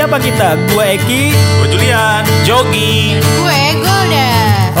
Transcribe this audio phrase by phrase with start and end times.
[0.00, 0.56] siapa kita?
[0.72, 1.36] Gue Eki.
[1.60, 2.24] Gue Julian.
[2.48, 3.20] Jogi.
[3.20, 4.32] Gue Golda.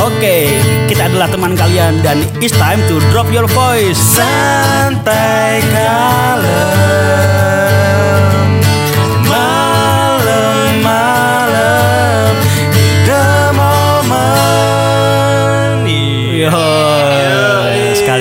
[0.08, 0.56] Oke,
[0.88, 4.00] kita adalah teman kalian dan it's time to drop your voice.
[4.00, 7.69] Santai kalem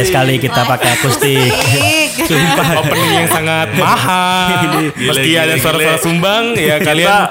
[0.10, 1.52] sekali-sekali kita pakai akustik.
[2.26, 2.68] Sumpah.
[2.82, 4.90] Opening yang sangat mahal.
[4.98, 7.30] Meski ada suara-suara sumbang, ya kalian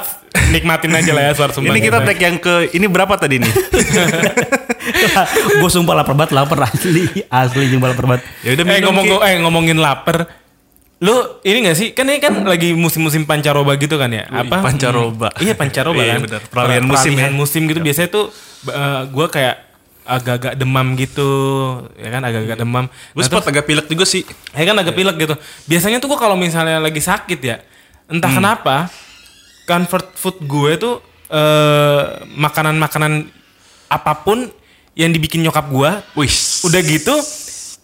[0.55, 1.75] nikmatin aja lah ya suara sumbang.
[1.75, 3.53] Ini kita tag yang ke Ini berapa tadi nih?
[5.61, 8.23] gue sumpah lapar banget, lapar asli, asli sumpah lapar banget.
[8.47, 10.31] ya udah Eh ngomong eh ngomongin lapar.
[10.99, 11.15] Lu
[11.47, 11.89] ini gak sih?
[11.95, 14.27] Kan ini kan lagi musim-musim pancaroba gitu kan ya?
[14.27, 14.59] Apa?
[14.59, 15.31] pancaroba.
[15.39, 16.21] Iya pancaroba Iya, kan.
[16.27, 16.43] benar.
[16.51, 17.29] Peralihan musim ya.
[17.31, 18.35] musim gitu biasanya tuh
[18.67, 19.68] eh, gua kayak
[20.09, 21.29] agak-agak demam gitu,
[22.01, 22.89] ya kan agak-agak demam.
[23.13, 24.25] Gue Nah, sempat agak pilek juga sih
[24.57, 25.35] Ya kan agak pilek gitu.
[25.69, 27.61] Biasanya tuh gue kalau misalnya lagi sakit ya,
[28.09, 28.41] entah Hmm.
[28.41, 28.89] kenapa
[29.65, 30.95] comfort food gue tuh
[31.29, 32.03] eh,
[32.35, 33.29] makanan-makanan
[33.87, 34.49] apa pun
[34.97, 36.33] yang dibikin nyokap gue, Wih
[36.65, 37.15] udah gitu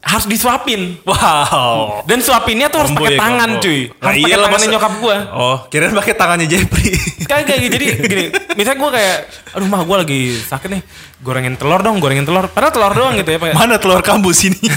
[0.05, 1.01] harus disuapin.
[1.03, 3.65] Wow Dan suapinnya tuh harus pakai ya, tangan combo.
[3.65, 3.81] cuy.
[3.81, 5.17] Nah, Harus pakai iyalah, tangannya masa- nyokap gue.
[5.33, 6.93] Oh kirain pakai tangannya Jeffrey
[7.31, 7.75] Kayak kayak gitu.
[7.75, 9.17] Jadi gini, misalnya gue kayak,
[9.51, 10.83] aduh mah gue lagi sakit nih,
[11.19, 12.47] gorengin telur dong, gorengin telur.
[12.47, 13.39] Padahal telur doang gitu ya.
[13.39, 13.53] Pak.
[13.55, 14.61] Mana telur kamu sini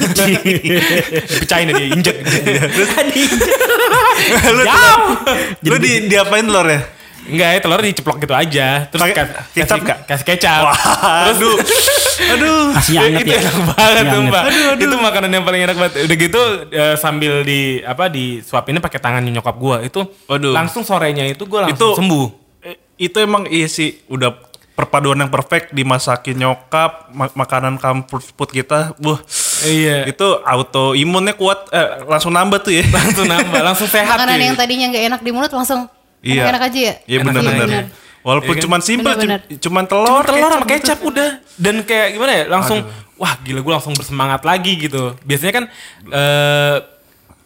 [1.27, 2.15] Dipecahin aja, injek.
[2.23, 2.89] Terus
[4.49, 5.11] Lu, Jauh.
[5.63, 6.81] lu di, diapain telur ya?
[7.27, 8.67] Enggak ya telur diceplok gitu aja.
[8.87, 9.99] Terus ka- kecap kasih- nggak?
[10.05, 10.61] Kasih kecap.
[10.65, 11.55] Terus aduh
[12.17, 13.39] Aduh Nasinya anget itu ya.
[13.39, 14.43] enak banget tuh mbak.
[14.75, 15.93] Itu makanan yang paling enak banget.
[16.03, 20.49] Udah gitu eh, sambil di apa di suapinnya pakai tangannya nyokap gua itu Waduh.
[20.49, 22.27] langsung sorenya itu gua langsung Itu- sembuh.
[22.63, 24.33] Eh, Itu emang iya sih Udah
[24.73, 29.21] perpaduan yang perfect Dimasakin nyokap ma- Makanan comfort food kita Buh
[29.59, 30.05] Iya.
[30.05, 34.17] Itu autoimunnya kuat eh, Langsung nambah tuh ya langsung nambah, langsung sehat.
[34.17, 35.85] Makanan yang tadinya nggak enak di mulut langsung
[36.27, 36.41] Iya.
[36.43, 36.93] enak-enak aja ya.
[37.01, 37.65] Iya Enak benar-benar.
[37.65, 37.85] benar.
[38.19, 38.65] Walaupun Iya kan?
[38.65, 39.13] cuman simpel,
[39.57, 40.71] cuman telur, Cuma telur sama gitu.
[40.75, 42.79] kecap udah dan kayak gimana ya langsung
[43.15, 45.65] wah gila gue langsung bersemangat lagi gitu biasanya kan
[46.05, 46.75] eh,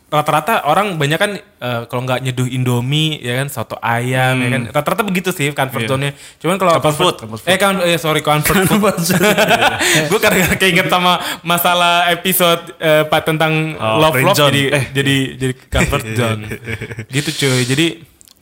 [0.08, 4.62] rata-rata orang banyak kan eh, kalau nggak nyeduh indomie ya kan soto ayam ya kan
[4.70, 5.90] rata-rata begitu sih comfort Iya.
[5.90, 7.52] zone-nya cuman kalau Comfort food, comfort food.
[7.54, 8.92] eh kan eh, sorry comfort food
[10.04, 14.84] gue kadang-kadang keinget sama masalah episode eh, pak tentang Oh, love love jadi Eh.
[14.92, 16.42] jadi jadi comfort zone
[17.08, 17.88] gitu cuy jadi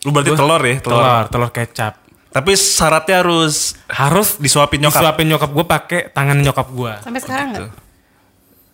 [0.01, 0.95] Lu berarti Gua- telur ya, telur.
[0.97, 1.93] telur telur kecap
[2.29, 5.01] Tapi syaratnya harus harus disuapin nyokap.
[5.01, 7.71] disuapin nyokap gue pakai tangan nyokap gue Sampai sekarang nggak?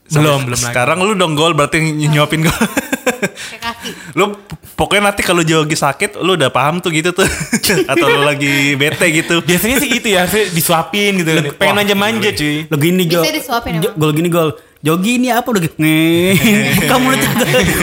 [0.06, 2.54] belum belum lagi Sekarang lu dong gol berarti ny- nyuapin gol.
[2.54, 3.90] Kayak kaki.
[4.14, 4.38] lu
[4.76, 7.26] pokoknya nanti kalau jogi sakit lu udah paham tuh gitu tuh.
[7.90, 9.42] Atau lu lagi bete gitu.
[9.42, 13.20] biasanya sih gitu ya sih disuapin gitu kan pengen manja manja cuy Lo gini Jo.
[13.20, 13.98] Bisa disuapin Jo- emang.
[14.00, 14.50] Gol gini gol.
[14.86, 15.82] Jogi ini apa udah gitu.
[15.82, 16.38] Nge.
[16.94, 17.26] Kamu nanti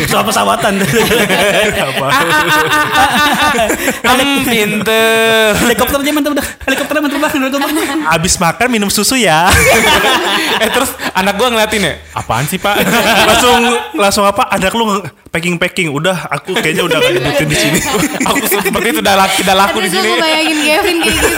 [0.07, 0.79] soal pesawatan.
[4.07, 6.47] Am pinter Helikopternya mantap udah.
[6.63, 7.43] Helikopternya mantap banget.
[8.07, 9.51] Abis makan minum susu ya.
[10.63, 12.79] eh terus anak gua ngeliatin ya apaan sih pak
[13.27, 13.59] langsung
[13.99, 14.47] langsung apa?
[14.55, 15.03] Anak lu
[15.35, 15.91] packing packing.
[15.91, 17.79] Udah aku kayaknya udah gak dibutuhin di sini.
[18.31, 21.35] aku seperti itu udah laku udah laku di sini gue bayangin Kevin kayak gitu.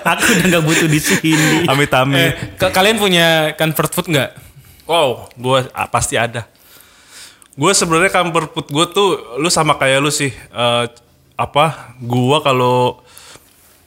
[0.00, 1.68] Aku udah gak butuh di sini.
[1.68, 2.32] Amit eh, amit.
[2.56, 4.47] ka- kalian punya comfort food nggak
[4.88, 6.48] Wow, gue pasti ada.
[7.52, 10.32] Gue sebenarnya comfort food gue tuh lu sama kayak lu sih.
[10.32, 10.84] Eh,
[11.36, 11.92] apa?
[12.00, 13.04] Gue kalau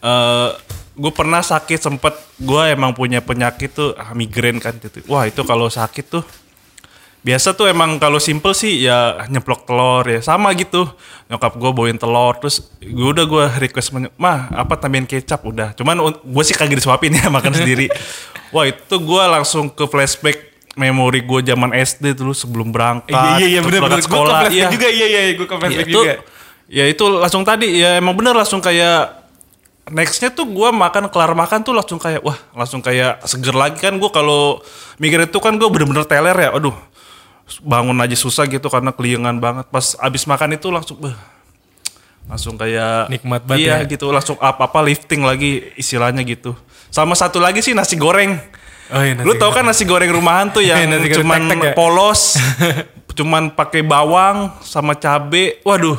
[0.06, 0.50] eh
[0.92, 5.02] gue pernah sakit sempet gue emang punya penyakit tuh ah, migrain kan gitu.
[5.10, 6.22] Wah itu kalau sakit tuh
[7.22, 10.90] biasa tuh emang kalau simple sih ya nyeplok telur ya sama gitu
[11.30, 16.18] nyokap gue bawain telur terus gue udah gue request mah apa tambahin kecap udah cuman
[16.18, 17.94] gue sih kagak disuapin ya makan sendiri
[18.50, 23.12] wah itu gue langsung ke flashback memori gue zaman SD dulu sebelum berangkat
[23.42, 24.00] iya iya terus bener bener.
[24.00, 24.68] Gue ke flashback iya.
[24.72, 26.14] juga iya iya gue ke Ya, flashback itu juga.
[26.72, 29.20] ya itu langsung tadi ya emang bener langsung kayak
[29.92, 34.00] nextnya tuh gue makan kelar makan tuh langsung kayak wah langsung kayak seger lagi kan
[34.00, 34.64] gue kalau
[34.96, 36.76] mikir itu kan gue bener-bener teler ya aduh
[37.60, 39.68] bangun aja susah gitu karena keliengan banget.
[39.68, 41.12] Pas abis makan itu langsung beh,
[42.32, 43.90] langsung kayak Nikmat banget iya ya.
[43.92, 46.56] gitu langsung apa apa lifting lagi istilahnya gitu.
[46.88, 48.40] Sama satu lagi sih nasi goreng
[48.92, 51.64] Oh iya, nasi lu tau kan nasi goreng rumahan tuh yang Nasi goreng cuman tek-tek
[51.64, 51.74] ya?
[51.74, 52.22] polos
[53.18, 55.96] cuman pakai bawang sama cabe waduh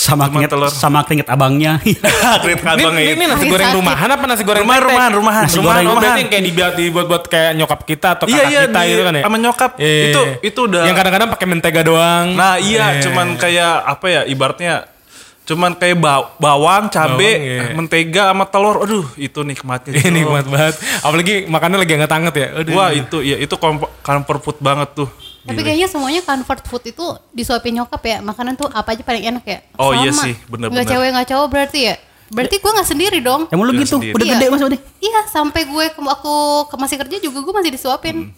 [0.00, 0.72] Sama keringet, telur.
[0.72, 1.76] sama keringet abangnya.
[2.42, 3.52] Kredit ini, abang ini, ini nasi Sakit.
[3.52, 5.44] goreng rumahan apa nasi goreng Rumahan, rumahan, rumahan.
[5.44, 6.16] Nasi rumahan goreng oh, rumahan.
[6.16, 9.02] yang kayak dibuat dibuat buat kayak nyokap kita atau Iya, kakak iya, kita di- gitu
[9.02, 9.70] kan ya sama nyokap.
[9.76, 10.34] Iya, iya, Itu- iya.
[10.40, 13.02] itu udah- yang kadang-kadang pakai mentega doang Nah iya, Eh.
[13.02, 14.72] cuman kayak apa ya ibaratnya
[15.50, 17.74] cuman kayak ba- bawang, cabe, iya.
[17.74, 18.86] mentega sama telur.
[18.86, 19.90] Aduh, itu nikmatnya.
[19.92, 20.14] ini Cok.
[20.14, 22.72] nikmat banget apalagi makannya lagi hangat-hangat ya Aduh.
[22.72, 25.08] Wah, itu ya itu comfort comfort food banget tuh.
[25.40, 28.16] Tapi kayaknya semuanya comfort food itu disuapin nyokap ya.
[28.20, 29.58] Makanan tuh apa aja paling enak ya.
[29.74, 30.22] Oh, iya Sama.
[30.22, 30.84] sih, bener-bener.
[30.84, 31.94] Nggak cewek nggak cowok berarti ya.
[32.30, 33.42] Berarti gue nggak sendiri dong.
[33.50, 33.98] Emang lu gitu?
[33.98, 34.14] sendiri.
[34.14, 34.34] Udah Iya.
[34.36, 34.80] gede mas udah.
[35.02, 36.34] Iya sampai gue ke aku
[36.68, 38.16] ke masih kerja juga gue masih disuapin.
[38.22, 38.32] Hmm.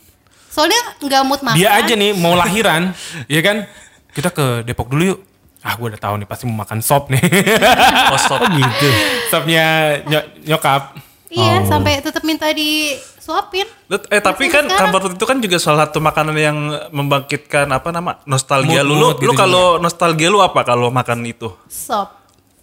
[0.49, 1.56] Soalnya nggak mood makan.
[1.59, 2.97] Dia aja nih mau lahiran,
[3.29, 3.69] ya kan?
[4.12, 5.20] Kita ke Depok dulu yuk.
[5.62, 7.23] Ah, gue udah tahu nih pasti mau makan sop nih.
[8.12, 8.43] Oh, stop.
[8.44, 8.88] gitu.
[9.29, 9.67] Sopnya
[10.03, 10.99] ny- nyokap.
[11.29, 11.67] Iya Oh.
[11.67, 13.64] sampai tetap minta disuapin.
[13.87, 15.17] Let- Eh tapi Sampai kan sekarang.
[15.17, 16.56] itu kan juga salah satu makanan yang
[16.93, 18.94] membangkitkan apa nama nostalgia Mood- lu.
[18.94, 21.49] Lu, gitu lu kalau nostalgia lu apa kalau makan itu?
[21.67, 22.21] Sop.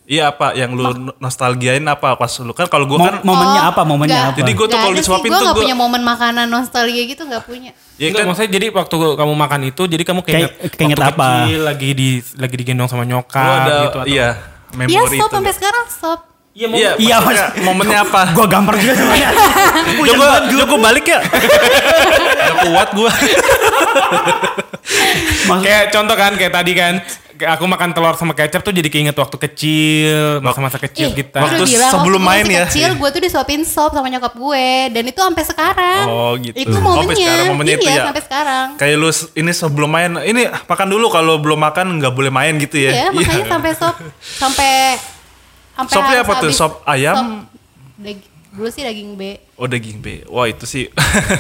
[0.10, 3.70] Iya apa yang lu nostalgiain apa pas lu kan kalau gua Mo- kan momennya Oh,
[3.70, 3.82] apa?
[3.84, 4.32] Momennya nggak.
[4.32, 4.40] apa?
[4.42, 7.46] Jadi gua tuh kalau disuapin Gue tuh nggak gua- punya momen makanan nostalgia gitu nggak
[7.46, 7.72] punya.
[7.94, 11.28] ya Enggak, kan maksudnya jadi waktu kamu makan itu, jadi kamu keinget, Kayak- keinget apa?
[11.46, 13.90] kecil lagi di lagi digendong sama lu nyokap ada gitu.
[13.96, 14.28] atau- iya
[14.72, 15.36] Iya memori sop itu.
[15.36, 16.20] sampai sekarang sop.
[16.50, 18.22] Iya, mau Iya, Iya, maksudnya momennya apa?
[18.34, 19.30] Gua gampar juga semuanya.
[20.10, 20.14] Jo,
[20.66, 21.20] gua balik ya.
[22.50, 23.12] Gak kuat gua.
[25.62, 26.94] kayak contoh kan kayak tadi kan
[27.40, 31.64] aku makan telur sama kecap tuh jadi keinget waktu kecil masa-masa kecil Ih, kita Waktu
[31.64, 32.66] bilang, sebelum waktu main masih ya.
[32.68, 36.04] kecil gue tuh disuapin sop sama nyokap gue dan itu sampai sekarang.
[36.10, 36.56] Oh, gitu.
[36.56, 37.00] Itu momennya.
[37.00, 38.04] sampai sekarang, momennya iya, itu ya.
[38.12, 38.66] sampai sekarang.
[38.76, 39.10] Kayak lu
[39.40, 42.92] ini sebelum main, ini makan dulu kalau belum makan nggak boleh main gitu ya.
[42.92, 44.74] Iya, makanya sampai sop sampai
[45.80, 46.52] sampai Sopnya apa tuh?
[46.52, 47.16] Sop ayam?
[47.16, 49.22] sop dulu sih daging B.
[49.56, 50.26] Oh daging B.
[50.26, 50.90] Wah itu sih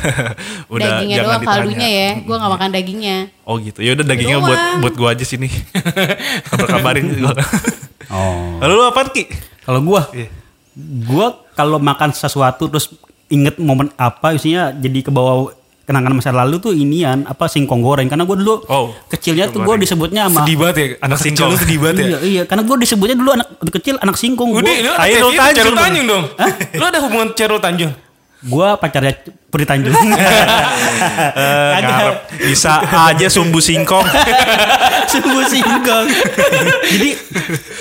[0.74, 1.58] udah dagingnya jangan doang ditanya.
[1.58, 2.10] kaldunya ya.
[2.20, 3.18] Gue nggak makan dagingnya.
[3.44, 3.80] Oh gitu.
[3.80, 4.80] Ya udah dagingnya buat Doang.
[4.80, 5.50] buat gua aja sini.
[6.46, 7.34] Kabar-kabarin gua.
[8.10, 8.58] Oh.
[8.58, 9.30] Lalu lu apaan Ki?
[9.62, 10.34] Kalau gua, Iya.
[11.06, 12.90] gua kalau makan sesuatu terus
[13.28, 15.54] inget momen apa, isinya jadi ke bawah
[15.89, 19.81] kenangan masa lalu tuh inian apa singkong goreng karena gua dulu Oh, kecilnya tuh goreng.
[19.81, 22.62] disebutnya sama sedih banget ya anak Kecil singkong lu sedih banget ya iya, iya karena
[22.62, 25.81] gua disebutnya dulu anak kecil anak singkong lu Cerul Tanjung dong.
[25.81, 26.24] Tanjung dong.
[26.77, 27.94] Lu ada hubungan Cerul Tanjung?
[28.39, 29.19] gua pacarnya
[29.51, 32.15] Putri Tanjung Eh, ngarep.
[32.39, 34.07] Bisa aja sumbu singkong.
[35.12, 36.06] sungguh singkong
[36.86, 37.09] jadi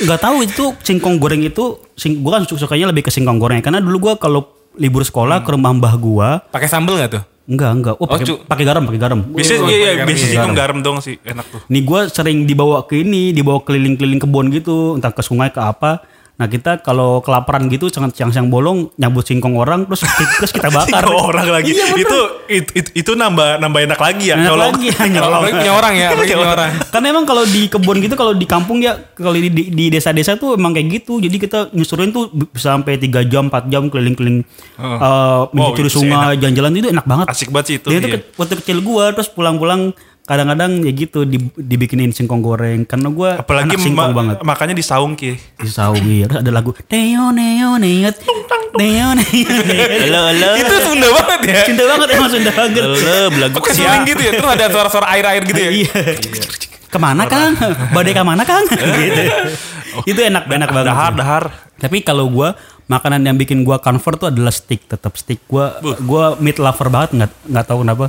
[0.00, 3.84] nggak tahu itu singkong goreng itu sing, gua kan sukanya lebih ke singkong goreng karena
[3.84, 4.48] dulu gua kalau
[4.80, 7.22] libur sekolah ke rumah mbah gua Pakai sambel gak tuh?
[7.48, 10.24] Enggak enggak oh pakai cu- pakai garam pakai garam Biasa Oh, iya, iya, pakai biasa
[10.36, 10.52] garam.
[10.54, 11.60] garam dong sih enak tuh.
[11.66, 16.04] Nih gue sering dibawa ke ini, dibawa keliling-keliling kebun gitu, entah ke sungai ke apa.
[16.38, 20.06] Nah kita kalau kelaparan gitu, sangat siang-siang bolong, nyambut singkong orang, terus
[20.38, 21.02] terus kita bakar.
[21.02, 21.74] Singkong orang lagi.
[21.74, 22.06] Iya, bener.
[22.06, 24.38] itu, itu itu itu nambah nambah enak lagi ya.
[24.38, 24.70] Enak nyolong.
[24.70, 24.86] lagi,
[25.18, 25.40] nyolong.
[25.42, 26.70] Apalagi punya orang ya, punya orang.
[26.94, 30.54] Karena emang kalau di kebun gitu, kalau di kampung ya, kalau di, di, desa-desa tuh
[30.54, 31.18] emang kayak gitu.
[31.18, 34.46] Jadi kita nyusurin tuh bisa sampai 3 jam, 4 jam keliling-keliling
[34.78, 37.26] uh, menyusuri itu sih sungai, jalan-jalan itu enak banget.
[37.26, 38.14] Asik banget sih itu, Dia iya.
[38.14, 39.90] ke- waktu kecil gua terus pulang-pulang
[40.28, 44.36] kadang-kadang ya gitu di- dibikinin singkong goreng karena gua Apalagi anak singkong ma- banget.
[44.44, 45.34] makanya di saung Ki.
[45.34, 48.16] di sawi terus ada lagu Neo Neo Neot
[48.76, 49.48] Neo Neo
[50.20, 50.48] halo.
[50.54, 51.60] Itu Sunda banget ya.
[51.64, 52.84] Sunda banget emang Sunda banget.
[53.30, 54.32] Belagu Pakai suling gitu ya.
[54.34, 55.70] Terus ada suara-suara air-air gitu ya.
[55.74, 55.92] iya.
[56.86, 57.52] Ke mana Kang?
[57.90, 58.64] badai ke mana Kang?
[58.98, 59.22] Gitu.
[60.06, 61.44] Itu enak enak banget Dahar dahar.
[61.76, 62.52] tapi kalau gua
[62.86, 64.84] makanan yang bikin gua comfort tuh adalah steak.
[64.86, 65.40] Tetap steak.
[65.44, 68.04] Gua gua meat lover banget nggak nggak tahu kenapa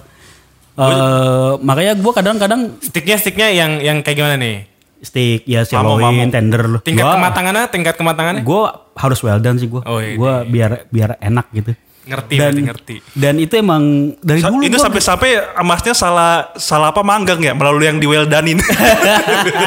[0.82, 4.58] Eh, makanya gua kadang-kadang Sticknya sticknya yang yang kayak gimana nih?
[5.00, 5.96] steak ya mamo.
[6.28, 8.44] tender loh Tingkat Gua- kematangannya, tingkat kematangannya?
[8.44, 11.72] gua harus well done sih gua Oh, iya, gua biar biar enak gitu
[12.04, 12.96] Ngerti, dan berarti ngerti.
[13.14, 13.84] dan itu emang
[14.18, 15.30] dari Sa- dulu itu sampai-sampai
[15.62, 18.58] masnya salah salah apa manggang ya melalui yang di well done-in.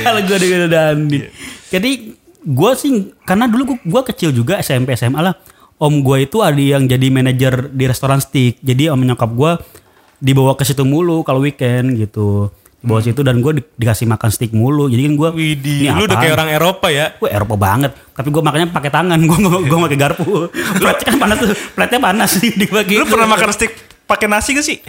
[0.00, 1.18] kalau gue dengan Dandi.
[1.66, 1.90] Jadi
[2.40, 5.34] gue sih karena dulu gua, gua kecil juga SMP SMA lah.
[5.80, 8.60] Om gue itu ada yang jadi manajer di restoran steak.
[8.60, 9.52] Jadi om nyokap gue
[10.18, 12.52] dibawa ke situ mulu kalau weekend gitu.
[12.78, 14.86] Bawa situ dan gue di- dikasih makan steak mulu.
[14.86, 17.12] Jadi kan gue Widih, lu udah kayak orang Eropa ya.
[17.14, 17.92] Gue Eropa banget.
[18.10, 19.18] Tapi gue makannya pakai tangan.
[19.26, 20.48] Gue gue pakai garpu.
[20.80, 21.48] Platnya kan panas tuh.
[21.70, 22.94] Platnya panas sih dibagi.
[22.94, 23.72] Lu pernah makan steak
[24.04, 24.80] pakai nasi gak sih?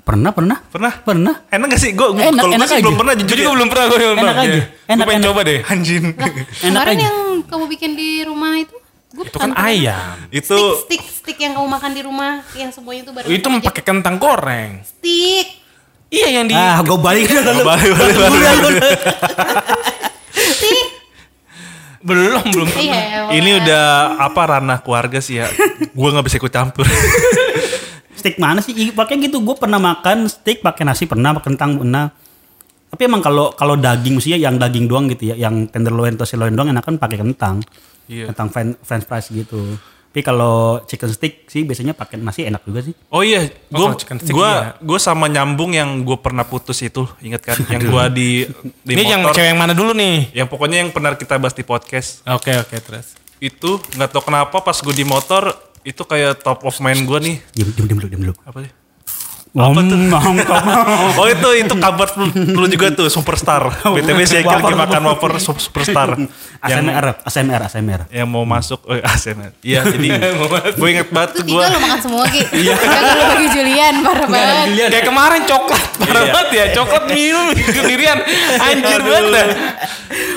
[0.00, 0.58] Pernah pernah.
[0.64, 0.92] Pernah?
[1.00, 1.34] Pernah.
[1.48, 1.90] Enak gak sih?
[1.90, 2.84] Gue Enak, kalau gue enak sih aja.
[2.84, 3.44] belum pernah jujur ya.
[3.44, 4.34] gue belum pernah gue belum Enak pernah.
[4.36, 4.50] aja.
[4.54, 5.28] Gue Enak, pengen enak.
[5.28, 5.58] coba deh.
[5.64, 6.04] Anjing.
[6.14, 7.02] Enak Kemarin aja.
[7.02, 8.76] yang kamu bikin di rumah itu,
[9.14, 10.18] gue Itu kan ayam.
[10.28, 13.30] itu Stick, stick, stick yang kamu makan di rumah, yang semuanya itu bareng.
[13.30, 14.82] Itu pakai kentang goreng.
[14.82, 15.62] stick.
[16.10, 17.62] Iya yang di Ah, gue balik dulu.
[17.64, 18.82] balik balik balik.
[20.30, 20.86] Stick.
[22.04, 22.68] belum belum.
[22.76, 23.00] Iya.
[23.32, 23.84] Ini udah
[24.20, 25.48] apa ranah keluarga sih ya.
[25.90, 26.84] Gue nggak bisa ikut campur.
[28.18, 28.76] steak mana sih?
[28.76, 29.40] Ih, Pakai gitu.
[29.40, 32.12] Gue pernah makan steak pakai nasi pernah, pakai kentang pernah.
[32.88, 36.54] Tapi emang kalau kalau daging mestinya yang daging doang gitu ya, yang tenderloin atau sirloin
[36.54, 37.64] doang enakan pakai kentang.
[38.06, 38.28] Iya.
[38.28, 39.76] Kentang fren- french fries gitu.
[40.06, 42.94] Tapi kalau chicken stick sih biasanya pakai nasi enak juga sih.
[43.08, 44.78] Oh iya, Oh, gue chicken stick gue iya.
[44.78, 47.58] gue sama nyambung yang gue pernah putus itu, ingat kan?
[47.72, 48.28] yang gue di
[48.78, 49.34] di Ini yang motor.
[49.34, 50.30] cewek yang mana dulu nih?
[50.32, 53.18] Yang pokoknya yang pernah kita bahas di podcast Oke oke terus.
[53.38, 55.50] itu nggak tahu kenapa pas gue di motor
[55.82, 57.36] itu kayak top of mind gue nih.
[57.52, 58.34] Diam diam diam dulu, diam dulu.
[58.40, 58.70] Apa sih?
[59.54, 59.70] Om,
[60.10, 60.62] mangkok.
[61.14, 63.62] Oh itu itu kabar lu, lu juga tuh superstar.
[63.94, 66.18] BTW saya lagi makan wafer su- superstar
[66.64, 68.00] ASMR, ASMR, ASMR.
[68.10, 69.54] yang mau masuk oh, ASMR.
[69.60, 70.08] Iya jadi
[70.74, 72.42] gue inget banget Itu tuh gue tiga lo makan semua Ki.
[72.50, 74.66] Yang lu bagi Julian parah banget.
[74.90, 76.32] Kayak kemarin coklat parah Iya.
[76.32, 78.18] banget ya, coklat minum sendirian.
[78.58, 79.46] Anjir banget dah.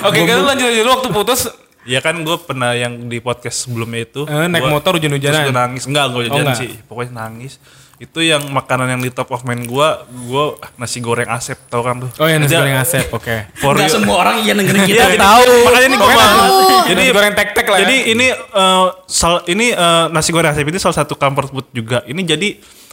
[0.04, 1.40] Oke, kita lanjut aja dulu waktu putus
[1.82, 5.32] Ya kan gue pernah yang di podcast sebelumnya itu Eh, naik gua- motor hujan-hujanan.
[5.34, 6.58] terus gua nangis enggak gue Oh, hujan enggak.
[6.60, 7.52] sih pokoknya nangis
[7.98, 9.88] itu yang makanan yang di top of mind gue
[10.24, 13.36] gue nasi goreng asep tau kan tuh Oh ya nasi Dia- goreng asep, oke.
[13.54, 13.94] for Enggak you.
[13.96, 15.04] semua orang iya dengerin kita.
[15.04, 15.50] Iya, tahu.
[15.64, 16.46] Makanya ini gue tahu.
[16.86, 17.82] Jadi Nasi goreng tek-tek lah ya.
[17.82, 21.98] Jadi ini eh, sal- ini eh, nasi goreng asep ini salah satu comfort food juga.
[22.02, 22.48] Ini jadi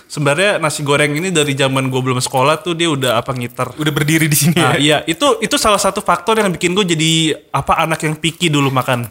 [0.06, 3.74] sebenarnya nasi goreng ini dari zaman gue belum sekolah tuh dia udah apa ngiter.
[3.76, 4.82] Udah berdiri di sini Nah, ya.
[4.82, 7.12] iya, itu itu salah satu faktor yang bikin gue jadi
[7.50, 9.06] apa anak yang picky dulu makan.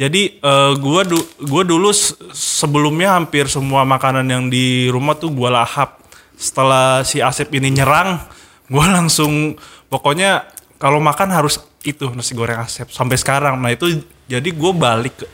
[0.00, 5.28] Jadi eh, gua du gua dulu se- sebelumnya hampir semua makanan yang di rumah tuh
[5.28, 6.00] gua lahap.
[6.34, 8.18] Setelah si Asep ini nyerang,
[8.72, 9.54] gua langsung
[9.92, 10.48] pokoknya
[10.80, 13.60] kalau makan harus itu nasi goreng Asep sampai sekarang.
[13.60, 15.26] Nah, itu jadi gua balik ke,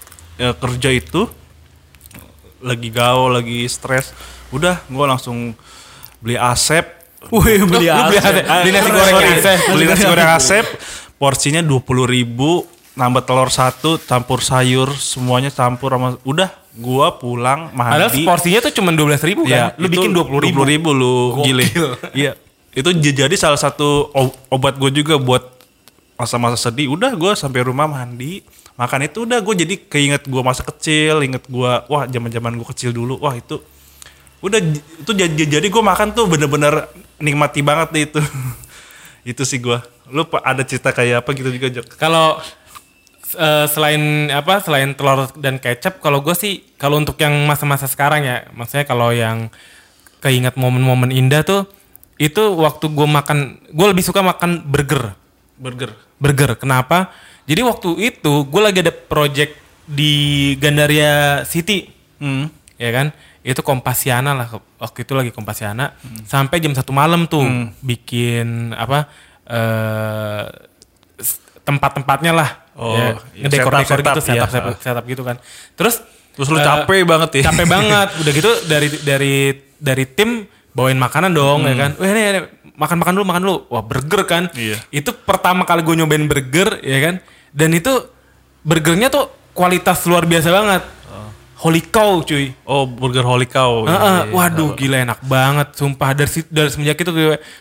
[0.42, 1.30] eh, kerja itu
[2.58, 4.10] lagi gaul, lagi stres.
[4.50, 5.54] Udah, gua langsung
[6.18, 6.98] beli Asep
[7.34, 8.46] Wih, beli beli Asep.
[8.46, 8.62] Asep.
[8.62, 9.58] Beli nasi goreng Asep.
[9.74, 10.66] Beli nasi goreng Asep.
[11.18, 12.62] Porsinya dua puluh ribu,
[12.98, 16.50] nambah telur satu, campur sayur, semuanya campur sama udah.
[16.78, 18.22] Gua pulang Padahal mandi.
[18.22, 19.82] porsinya tuh cuma 12 ribu Ya, kan.
[19.82, 20.62] Lu bikin 20 ribu.
[20.62, 21.66] 20 ribu lu gile.
[22.14, 22.38] Iya.
[22.70, 24.14] Itu jadi salah satu
[24.46, 25.42] obat gue juga buat
[26.14, 26.94] masa-masa sedih.
[26.94, 28.46] Udah gue sampai rumah mandi,
[28.78, 32.94] makan itu udah gue jadi keinget gue masa kecil, inget gue wah zaman-zaman gue kecil
[32.94, 33.18] dulu.
[33.18, 33.58] Wah itu
[34.38, 36.86] udah itu jadi jadi gue makan tuh bener-bener
[37.18, 38.20] nikmati banget deh itu.
[39.34, 39.82] itu sih gue.
[40.14, 41.98] Lu ada cerita kayak apa gitu juga Jok?
[41.98, 42.38] Kalau
[43.34, 48.22] eh, selain apa selain telur dan kecap kalau gue sih kalau untuk yang masa-masa sekarang
[48.22, 49.52] ya maksudnya kalau yang
[50.18, 51.66] keinget momen-momen indah tuh
[52.18, 53.38] itu waktu gue makan
[53.70, 55.14] gue lebih suka makan burger.
[55.58, 55.90] Burger.
[56.18, 57.10] burger kenapa?
[57.46, 59.54] Jadi waktu itu gue lagi ada project
[59.86, 60.12] di
[60.58, 61.88] Gandaria City.
[62.18, 62.50] Hmm.
[62.74, 63.14] ya kan?
[63.46, 65.94] Itu Kompasiana lah waktu itu lagi Kompasiana.
[66.26, 67.46] Sampai jam satu malam tuh
[67.80, 69.06] bikin apa
[71.18, 74.46] s- tempat-tempatnya lah Oh, ya, iya, ngedekor-dekor gitu setup, iya.
[74.46, 75.36] setup, setup gitu kan.
[75.74, 75.98] Terus
[76.38, 77.50] Terus lu eh, capek banget ya?
[77.50, 78.08] capek banget.
[78.22, 79.34] Udah gitu dari dari
[79.82, 81.90] dari tim bawain makanan dong ya kan.
[81.98, 82.40] Wah ini, ini,
[82.78, 83.56] makan makan dulu makan dulu.
[83.74, 84.46] Wah burger kan.
[84.54, 84.78] Iya.
[84.94, 87.14] itu pertama kali gue nyobain burger ya kan.
[87.50, 87.90] Dan itu
[88.62, 90.82] burgernya tuh kualitas luar biasa banget.
[91.58, 92.54] Holy cow cuy.
[92.62, 93.82] Oh, burger Holy Cow.
[93.82, 94.30] Heeh, Iya, iya.
[94.30, 96.14] waduh gila enak banget sumpah.
[96.14, 97.10] Dari dari semenjak itu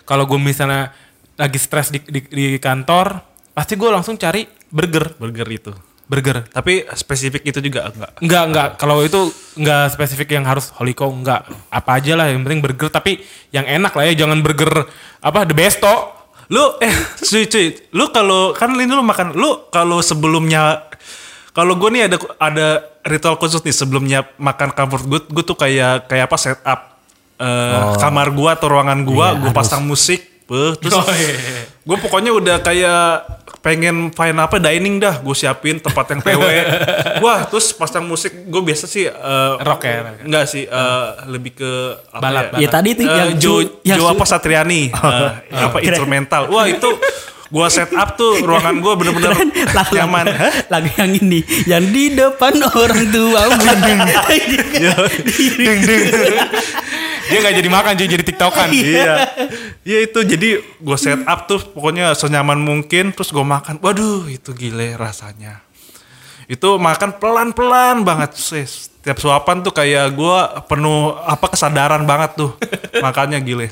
[0.06, 0.94] kalau gue misalnya
[1.34, 3.26] lagi stres di, di, di kantor
[3.58, 5.72] pasti gue langsung cari burger Burger itu.
[6.08, 8.12] burger Tapi spesifik itu juga enggak.
[8.24, 8.70] Enggak, enggak.
[8.80, 9.28] Kalau itu
[9.60, 11.44] enggak spesifik yang harus holy cow, enggak.
[11.68, 12.88] Apa aja lah, yang penting burger.
[12.88, 13.20] Tapi
[13.52, 14.88] yang enak lah ya, jangan burger
[15.20, 16.16] apa the besto.
[16.48, 16.96] Lu eh
[17.28, 20.88] cuy cuy, lu kalau kan ini lu makan lu kalau sebelumnya
[21.52, 22.68] kalau gue nih ada ada
[23.04, 26.80] ritual khusus nih sebelumnya makan comfort food gue tuh kayak kayak apa setup
[27.38, 31.64] eh kamar gua atau ruangan gua gue pasang musik beuh, terus Oh, iya, iya.
[31.68, 33.04] gue pokoknya udah kayak
[33.68, 36.44] pengen fine apa dining dah gue siapin tempat yang PW
[37.24, 41.72] wah terus pasang musik gue biasa sih eh, Rock ya, enggak sih eh, lebih ke
[42.16, 45.80] apa Balad, ya, Ya tadi itu Eh, yang Jo, yang Jo apa Satriani eh, apa
[45.82, 46.52] instrumental.
[46.52, 46.90] Wah itu
[47.48, 49.32] gua set up tuh ruangan gua bener-bener
[49.96, 50.26] nyaman.
[50.68, 53.48] Lagu yang ini yang di depan orang tua
[57.28, 58.68] Dia nggak jadi makan, jadi jadi tiktokan.
[58.72, 59.14] iya
[59.84, 64.52] iya itu jadi gua set up tuh pokoknya senyaman mungkin terus gua makan waduh itu
[64.52, 65.64] gile rasanya
[66.48, 72.52] itu makan pelan-pelan banget sis setiap suapan tuh kayak gua penuh apa kesadaran banget tuh
[73.00, 73.72] makannya gile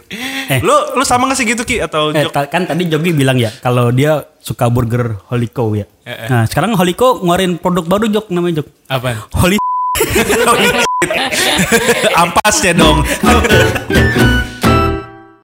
[0.60, 2.32] lu lu sama gak sih gitu ki atau eh, Jok?
[2.32, 5.90] ta- kan tadi Jogi bilang ya kalau dia suka burger Holy Cow ya.
[6.06, 6.28] Eh, eh.
[6.30, 8.68] Nah sekarang Holy Cow ngeluarin produk baru Jok namanya Jok.
[8.88, 9.26] Apa?
[9.34, 9.58] Holy
[12.16, 13.04] ampasnya dong